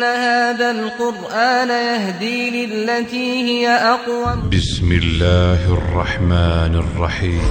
[0.00, 4.50] إن هذا القرآن يهدي للتي هي أقوم.
[4.50, 7.42] بسم الله الرحمن الرحیم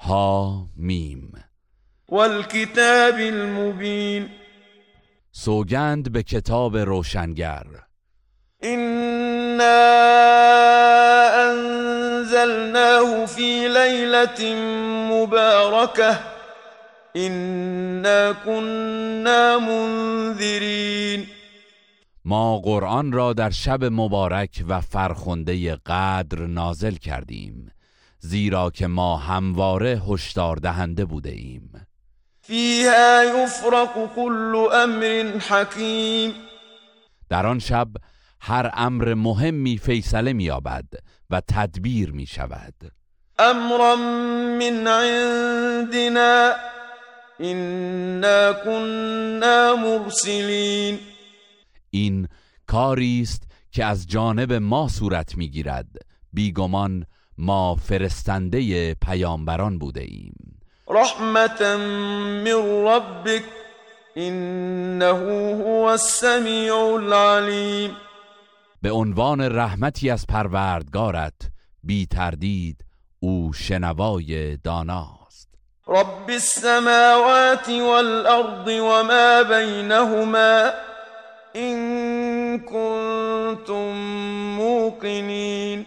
[0.00, 1.32] ها میم
[2.08, 4.28] والكتاب المبين
[5.32, 7.66] سوگند به کتاب روشنگر.
[8.64, 9.96] إنا
[13.06, 14.54] أنزلناه في ليلة
[15.10, 16.20] مباركة
[17.16, 21.26] إنا كنا منذرين.
[22.24, 27.72] ما قرآن را در شب مبارک و فرخنده قدر نازل کردیم
[28.20, 31.86] زیرا که ما همواره هشدار دهنده بوده ایم.
[32.42, 36.34] فيها يفرق كل أمر حكيم
[37.30, 37.88] در آن شب
[38.40, 40.84] هر امر مهمی فیصله می‌یابد
[41.30, 42.74] و تدبیر می شود
[43.40, 43.96] أمرا
[44.58, 46.52] من عندنا
[47.40, 50.98] إنا كنا مرسلين
[51.90, 52.28] این
[52.66, 53.42] کاری است
[53.72, 55.86] که از جانب ما صورت می‌گیرد.
[56.32, 57.06] بیگمان
[57.38, 60.60] ما فرستنده پیامبران بوده ایم.
[60.88, 61.76] رحمة
[62.44, 63.44] من ربك
[64.16, 65.10] إنه
[65.62, 67.90] هو السميع العليم
[68.86, 71.50] به عنوان رحمتی از پروردگارت
[71.82, 72.84] بی تردید
[73.20, 75.48] او شنوای داناست.
[75.88, 80.70] رب السماوات والأرض وما بينهما
[81.56, 83.92] إن كنتم
[84.56, 85.86] موقنين.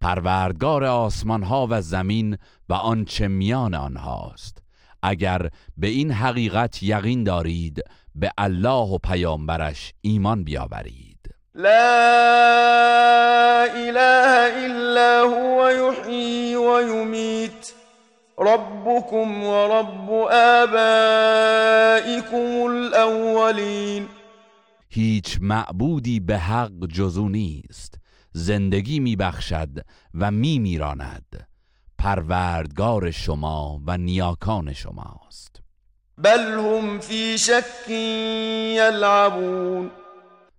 [0.00, 2.38] پروردگار آسمان ها و زمین
[2.68, 4.58] و آنچه میان آنهاست.
[5.02, 7.82] اگر به این حقیقت یقین دارید
[8.14, 11.13] به الله و پیامبرش ایمان بیاورید.
[11.54, 11.74] لا
[13.64, 17.72] إله إلا هو يحيي ويميت.
[18.38, 21.56] ربكم ورب آبائكم
[22.66, 24.08] الأولين.
[24.90, 27.94] هیچ معبودی به حق جزو نیست.
[28.32, 29.68] زندگی میبخشد
[30.14, 31.46] و میمیراند.
[31.98, 35.62] پروردگار شما و نیاکان شماست.
[36.18, 37.90] بل هم في شك
[38.76, 39.90] يلعبون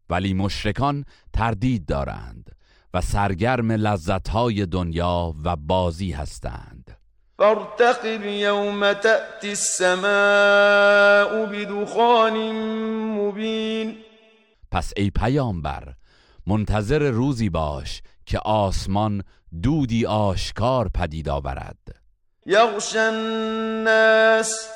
[0.09, 2.51] ولی مشرکان تردید دارند
[2.93, 6.97] و سرگرم لذتهای دنیا و بازی هستند.
[7.37, 12.51] فارتقب يوم تأتي السماء بدخان
[13.17, 13.97] مبين
[14.71, 15.93] پس ای پیامبر
[16.47, 19.23] منتظر روزی باش که آسمان
[19.63, 21.95] دودی آشکار پدید آورد.
[22.45, 24.69] يغشى الناس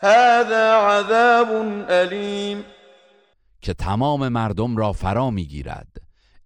[0.00, 1.48] هذا عذاب
[1.88, 2.64] أليم
[3.62, 5.88] که تمام مردم را فرا می‌گیرد.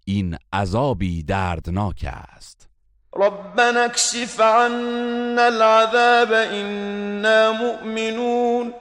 [0.05, 2.69] این عذابی دردناک است.
[3.15, 8.73] ربنا اكشف عنا العذاب إنا مؤمنون.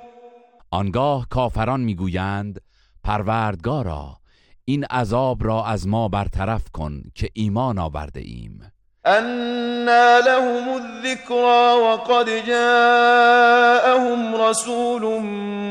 [0.71, 2.61] آنگاه کافران می‌گویند
[3.05, 4.17] پروردگارا
[4.65, 8.73] این عذاب را از ما برطرف کن که ایمان آورده ایم.
[9.06, 15.03] أنا لهم الذكرى وقد جاءهم رسول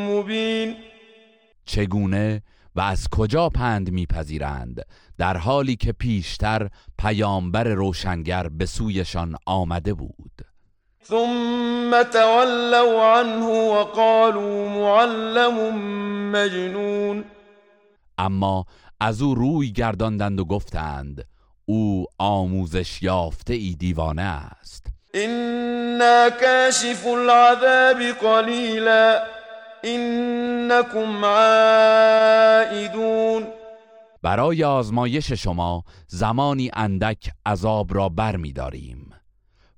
[0.09, 0.75] مبين
[1.66, 2.41] چگونه
[2.75, 4.85] و از کجا پند میپذیرند؟
[5.17, 6.69] در حالی که پیشتر
[7.00, 10.31] پیامبر روشنگر به سویشان آمده بود.
[11.06, 15.78] ثم تولوا عنه وقالوا معلم
[16.31, 17.23] مجنون.
[18.17, 18.66] اما
[19.00, 21.28] از او روی گرداندند و گفتند
[21.66, 24.87] او آموزش یافته ای دیوانه است.
[26.29, 29.20] كاشف العذاب قليلا
[29.85, 32.74] إنكم عائدون.
[34.24, 39.14] برای آزمایش شما زمانی اندک عذاب را بر می داریم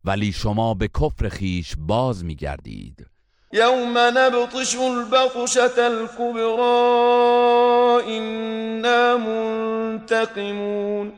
[0.06, 3.06] ولی شما به کفر خیش باز می گردید
[3.54, 6.98] يوم نبطش البطشة الكبرى
[8.18, 9.18] إنا
[9.98, 11.12] منتقمون.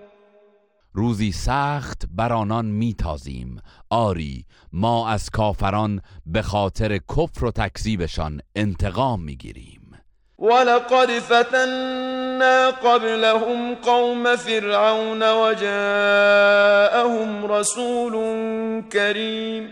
[0.94, 3.62] روزی سخت بر آنان میتازیم.
[3.90, 9.82] آری ما از کافران به خاطر کفر و تکذیبشان انتقام می‌گیریم.
[10.40, 16.72] ولقد فتنا قبلهم قوم فرعون وجاءهم
[17.52, 18.14] رسول
[18.90, 19.70] کریم.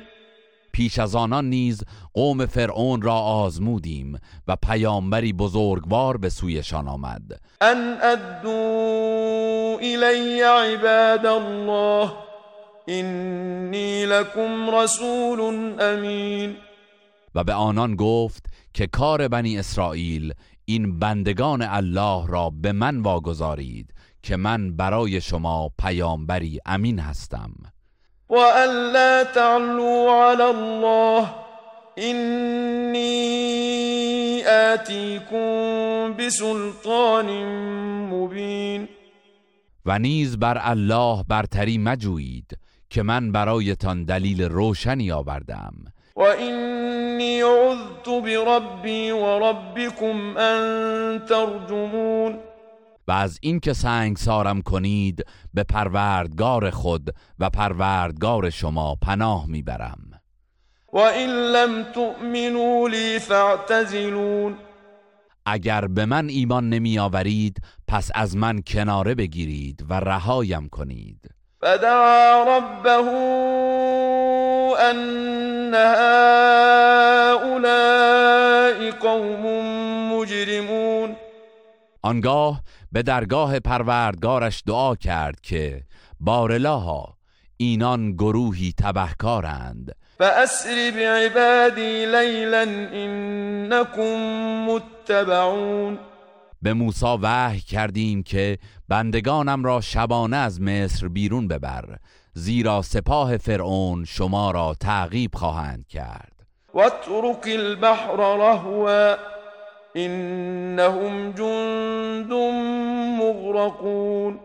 [0.75, 1.83] پیش از آنان نیز
[2.13, 7.41] قوم فرعون را آزمودیم و پیامبری بزرگوار به سویشان آمد.
[7.61, 8.49] ان ادو
[9.81, 12.11] الی عباد الله
[12.85, 15.39] اینی لکم رسول
[15.79, 16.55] امین.
[17.35, 20.33] و به آنان گفت که کار بنی اسرائیل
[20.65, 23.93] این بندگان الله را به من واگذارید
[24.23, 27.51] که من برای شما پیامبری امین هستم.
[28.35, 31.27] و الا تعلوا علی الله
[31.95, 33.23] اینی
[34.73, 37.25] آتیکم بسلطان
[38.09, 38.87] مبین
[39.85, 42.57] و نیز بر الله برتری مجویید
[42.89, 45.73] که من برایتان دلیل روشنی آوردم.
[46.15, 52.39] و اینی عذت بربی و ربکم ان ترجمون.
[53.07, 60.21] و از اینکه سنگسارم کنید به پروردگار خود و پروردگار شما پناه می‌برم.
[60.93, 64.57] و این لم تؤمنوا لی فاعتزلون.
[65.45, 67.57] اگر به من ایمان نمی آورید
[67.87, 71.29] پس از من کناره بگیرید و رهایم کنید.
[71.61, 72.89] فدعا ربه
[74.79, 75.73] ان
[77.33, 77.65] هؤلاء
[79.01, 79.43] قوم
[80.13, 81.15] مجرمون.
[82.01, 82.61] آنگاه
[82.95, 85.83] به درگاه پروردگارش دعا کرد که
[86.19, 87.17] بارلاها
[87.57, 89.95] اینان گروهی تبهکارند.
[90.17, 92.61] فأسر بعبادی لیلا
[92.93, 94.17] انکم
[94.67, 95.99] متبعون.
[96.61, 98.57] به موسی وحی کردیم که
[98.89, 101.97] بندگانم را شبانه از مصر بیرون ببر
[102.33, 106.45] زیرا سپاه فرعون شما را تعقیب خواهند کرد.
[106.73, 109.34] واترك البحر رهوا.
[109.95, 112.33] انهم جند
[113.21, 114.39] مغرقون.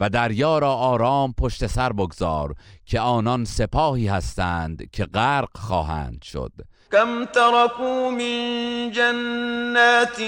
[0.00, 2.54] و دریا را آرام پشت سر بگذار
[2.86, 6.52] که آنان سپاهی هستند که غرق خواهند شد.
[6.92, 10.20] کم ترکو من جنات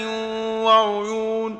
[0.63, 1.57] و عیون.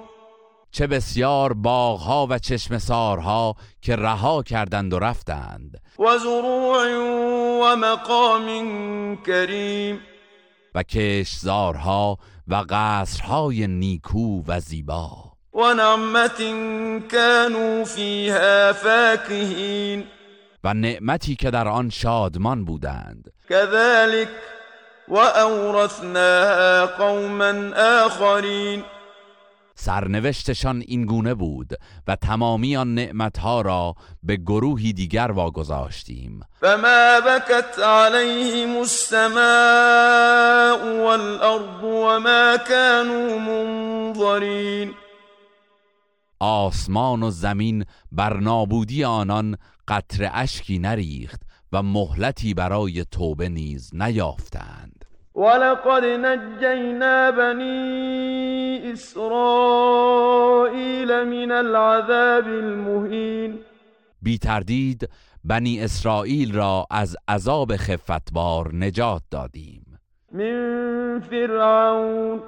[0.72, 5.82] چه بسیار باغها و چشمسارها که رها کردند و رفتند.
[6.00, 6.96] و زروع
[7.64, 8.48] و مقام
[9.28, 10.00] کریم.
[10.78, 15.12] و کشزارها و قصرهای نیکو و زیبا.
[15.54, 16.38] و نعمت
[17.12, 20.04] كانوا فیها فاکهین.
[20.64, 23.34] و نعمتی که در آن شادمان بودند.
[23.50, 24.28] كذلك
[25.08, 27.54] و اورثناها قوما
[28.06, 28.84] آخرین.
[29.80, 31.74] سرنوشتشان این گونه بود
[32.08, 36.40] و تمامی آن نعمتها را به گروهی دیگر واگذاشتیم.
[36.62, 39.38] فما بكت عليهم السماء
[41.04, 44.94] والارض وما كانوا منظرین
[46.40, 49.58] آسمان و زمین بر نابودی آنان
[49.88, 51.42] قطر اشکی نریخت
[51.72, 54.97] و مهلتی برای توبه نیز نیافتند.
[55.38, 60.04] ولقد نجینا بنی اسرائیل
[61.24, 63.60] من العذاب المهین
[64.22, 65.10] بی تردید
[65.44, 70.00] بنی اسرائیل را از عذاب خفتبار نجات دادیم.
[70.32, 72.42] من فرعون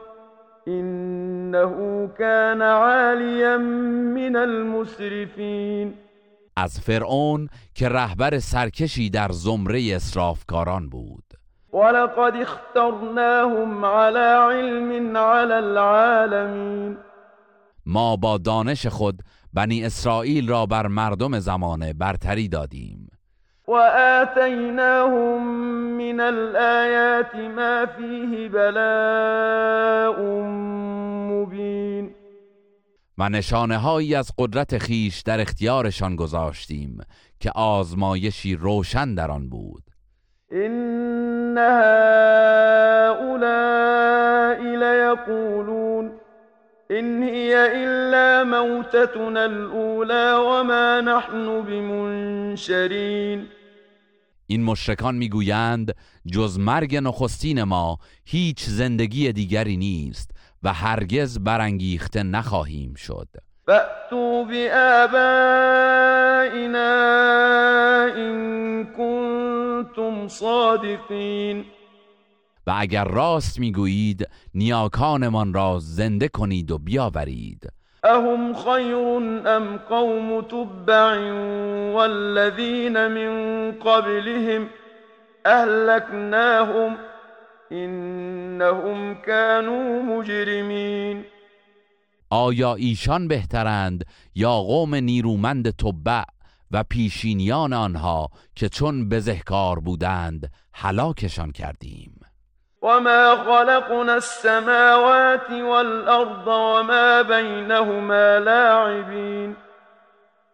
[0.67, 5.93] انه كان عالیا من المسرفین.
[6.55, 11.28] از فرعون که رهبر سرکشی در زمره اسرافکاران بود.
[11.73, 16.97] ولقد اخترناهم على علم على العالمین
[17.85, 19.21] ما با دانش خود
[19.53, 23.09] بنی اسرائیل را بر مردم زمانه برتری دادیم.
[23.67, 23.71] و
[24.21, 25.43] آتیناهم
[25.97, 30.41] من الآیات ما فیه بلاء
[31.31, 32.11] مبین.
[33.17, 36.97] و نشانه هایی از قدرت خیش در اختیارشان گذاشتیم
[37.39, 39.83] که آزمایشی روشن در آن بود.
[40.51, 40.98] ان
[43.09, 46.05] هؤلاء لیقولون
[46.91, 53.47] إن هي إلا موتتنا الأولى وما نحن بمنشرین
[54.47, 60.31] این مشرکان می‌گویند جز مرگ نخستین ما هیچ زندگی دیگری نیست
[60.63, 63.27] و هرگز برانگیخته نخواهیم شد.
[63.67, 65.89] فأتوا بآبائنا
[68.17, 69.28] إن كنتم
[70.29, 71.65] صادقین.
[72.67, 77.69] و اگر راست می‌گویید نیاکانمان را زنده کنید و بیاورید.
[78.03, 81.31] اهم خیر ام قوم تبع
[81.93, 84.69] والذین من قبلهم
[85.45, 86.97] اهلکناهم
[87.71, 91.23] انهم كانوا مجرمین.
[92.29, 94.05] آیا ایشان بهترند
[94.35, 96.23] یا قوم نیرومند تبع
[96.71, 102.19] و پیشینیان آنها که چون بزهکار بودند هلاکشان کردیم.
[102.81, 109.55] وما خلقنا السماوات والأرض وما بينهما لاعبين.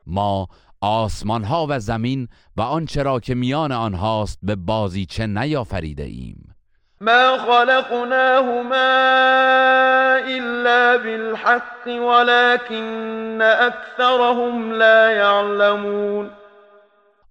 [0.07, 0.47] ما
[0.81, 6.55] آسمان ها و زمین و آنچه را که میان آنهاست به بازیچه نیافریده ایم
[7.01, 8.73] ما خلقناهما
[10.97, 16.29] بالحق ولكن أكثرهم لا يعلمون.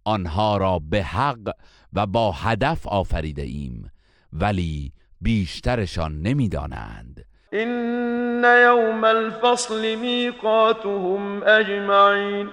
[0.04, 1.50] آنها را به حق
[1.92, 3.90] و با هدف آفریده ایم
[4.32, 7.24] ولی بیشترشان نمی‌دانند.
[7.52, 12.50] إن يوم الفصل ميقاتهم أجمعين.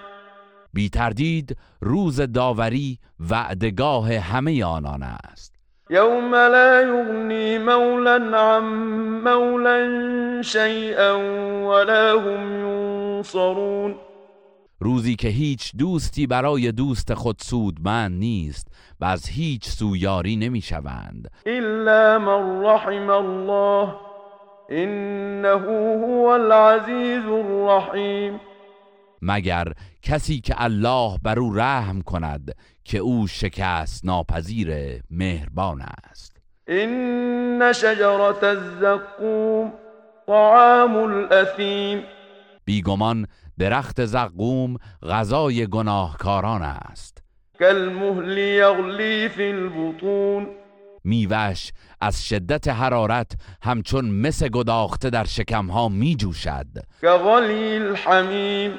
[0.73, 2.99] بی تردید روز داوری
[3.29, 5.50] وعدگاه همه آنان است.
[5.91, 8.63] يوم لا يغني مولا عن
[9.23, 11.11] مولا شيئا
[11.67, 13.95] ولا هم ينصرون
[14.79, 18.67] روزی که هیچ دوستی برای دوست خود سودمند نیست
[19.01, 21.31] و از هیچ سویاری نمی‌شوند.
[21.47, 23.95] إلا من رحم الله
[24.71, 28.39] إنه هو العزيز الرحيم
[29.21, 29.67] مگر
[30.01, 36.37] کسی که الله بر او رحم کند که او شکست ناپذیر مهربان است.
[36.69, 39.73] إن شجرة الزقوم
[40.27, 42.03] طعام الأثيم.
[42.65, 43.27] بیگمان
[43.59, 47.23] درخت زقوم غذای گناهکاران است.
[47.59, 50.47] كالمهل يغلي في البطون.
[51.03, 53.31] میوش از شدت حرارت
[53.63, 56.67] همچون مس گداخته در شکمها می جوشد
[57.01, 58.71] كغلي الحميم.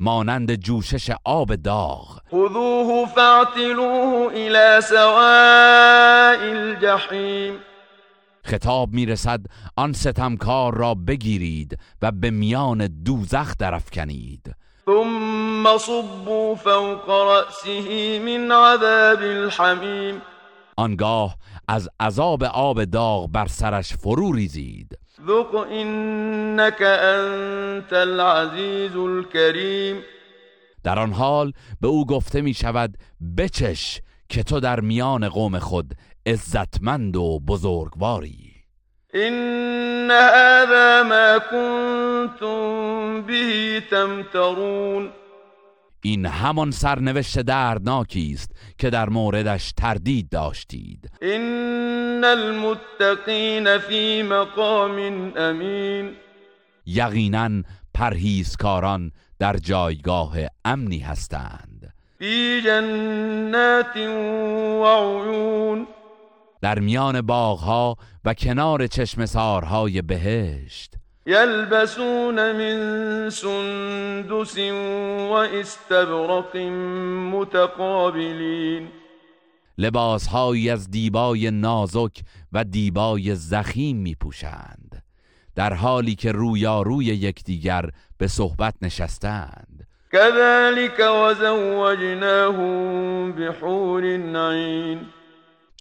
[0.00, 2.18] مانند جوشش آب داغ.
[2.30, 7.54] خذوه فاعتلوه إلى سواء الجحيم.
[8.44, 9.40] خطاب می‌رسد
[9.76, 14.54] آن ستمکار را بگیرید و به میان دوزخ درافکنید.
[14.86, 20.22] ثم صبوا فوق رأسه من عذاب الحميم
[20.76, 21.36] آنگاه
[21.68, 24.98] از عذاب آب داغ بر سرش فرو ریزید.
[25.26, 30.02] ذق إنك أنت العزيز الكريم
[30.84, 32.98] در آن حال به او گفته می شود
[33.38, 35.94] بچش که تو در میان قوم خود
[36.26, 38.52] عزتمند و بزرگواری.
[39.14, 45.12] إن هذا ما كنتم به تمترون.
[46.02, 51.10] این همان سرنوشت دردناکی است که در موردش تردید داشتید.
[51.22, 56.12] إن المتقين في مقام أمين.
[56.86, 57.62] یقینا
[57.94, 61.92] پرهیزکاران در جایگاه امنی هستند.
[62.18, 63.96] في جنات
[64.82, 65.86] وعيون.
[66.60, 70.94] در میان باغها و کنار چشمسارهای بهشت.
[71.26, 74.58] يلبسون من سندس
[75.30, 76.56] واستبرق
[77.32, 78.88] متقابلين.
[79.78, 85.02] لباسهایی از دیبای نازک و دیبای زخیم می پوشند
[85.54, 89.86] در حالی که رویاروی یکدیگر به صحبت نشستند.
[90.12, 92.62] كذلك وزوجناهم
[93.32, 94.04] بحور
[94.36, 95.06] عين.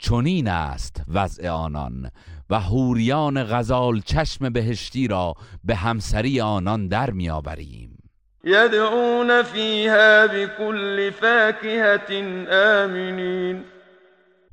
[0.02, 2.12] چنین است وضع آنان.
[2.50, 5.34] و حوریان غزال چشم بهشتی را
[5.64, 7.98] به همسری آنان در میآوریم.
[8.44, 13.64] يدعون فيها بكل فاكهة آمنين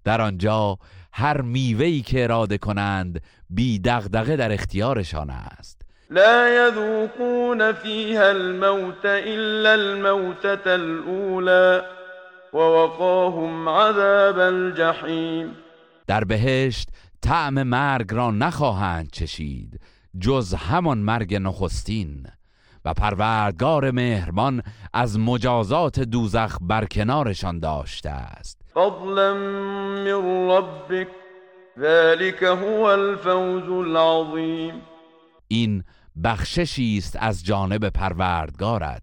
[0.05, 0.79] در آنجا
[1.13, 3.21] هر میوه‌ای که اراده کنند
[3.51, 5.83] بی دغدغه در اختیارشان است.
[6.11, 11.83] لا يذوقون فيها الموت إلا الموتة الأولى
[12.53, 15.57] ووقاهم عذاب الجحيم
[16.07, 16.89] در بهشت
[17.23, 19.81] طعم مرگ را نخواهند چشید
[20.21, 22.27] جز همان مرگ نخستین.
[22.85, 24.63] و پروردگار مهربان
[24.93, 28.59] از مجازات دوزخ برکنارشان داشته است.
[28.75, 30.07] فضلا من
[30.51, 31.09] ربك
[31.79, 34.75] ذلك هو الفوز العظيم
[35.49, 35.85] این
[36.25, 39.03] بخششی است از جانب پروردگارت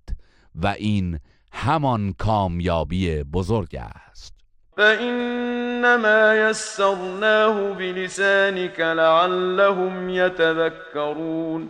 [0.56, 1.20] و این
[1.52, 4.38] همان کامیابی بزرگ است.
[4.79, 11.69] فإنما يسرناه بلسانك لعلهم يتذكرون.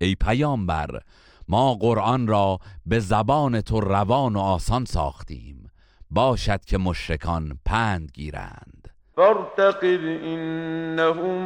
[0.00, 1.00] ای پیامبر
[1.48, 5.70] ما قرآن را به زبان تو روان و آسان ساختیم.
[6.10, 8.88] باشد که مشرکان پند گیرند.
[9.16, 11.38] فارتقب إنهم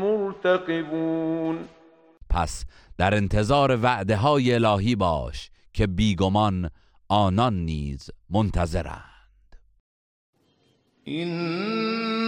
[0.00, 1.58] مرتقبون.
[2.30, 2.64] پس
[2.98, 6.70] در انتظار وعده های الهی باش که بیگمان
[7.08, 9.09] آنان نیز منتظرند.
[11.10, 12.20] إنها